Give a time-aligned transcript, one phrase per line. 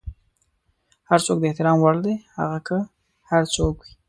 [1.09, 2.77] هر څوک د احترام وړ دی، هغه که
[3.29, 3.91] هر څوک وي.